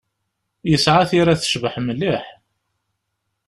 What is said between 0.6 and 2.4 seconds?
Yesɛa tira tecbeḥ mliḥ.